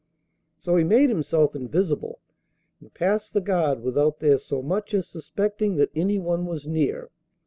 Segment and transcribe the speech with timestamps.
[0.57, 2.21] So he made himself invisible,
[2.79, 7.11] and passed the guard without their so much as suspecting that anyone was near.